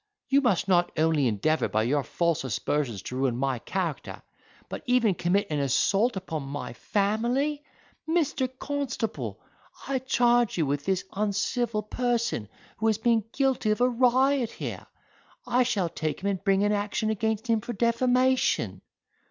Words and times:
you 0.29 0.41
must 0.41 0.67
not 0.67 0.91
only 0.97 1.27
endeavour 1.27 1.67
by 1.67 1.83
your 1.83 2.03
false 2.03 2.43
aspersions 2.43 3.03
to 3.03 3.15
ruin 3.15 3.37
my 3.37 3.59
character, 3.59 4.19
but 4.67 4.81
even 4.87 5.13
commit 5.13 5.45
an 5.51 5.59
assault 5.59 6.15
upon 6.17 6.41
my 6.41 6.73
family! 6.73 7.63
Mr. 8.09 8.49
Constable, 8.57 9.39
I 9.87 9.99
charge 9.99 10.57
you 10.57 10.65
with 10.65 10.85
this 10.85 11.05
uncivil 11.13 11.83
person, 11.83 12.49
who 12.77 12.87
has 12.87 12.97
been 12.97 13.25
guilty 13.31 13.69
of 13.69 13.79
a 13.79 13.87
riot 13.87 14.49
here; 14.49 14.87
I 15.45 15.61
shall 15.61 15.87
take 15.89 16.17
care 16.21 16.31
and 16.31 16.43
bring 16.43 16.63
an 16.63 16.71
action 16.71 17.11
against 17.11 17.45
him 17.45 17.61
for 17.61 17.71
defamation." 17.73 18.81